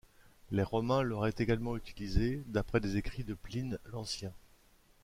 [0.49, 4.33] Les Romains l'auraient également utilisé d'après des écrits de Pline l'Ancien.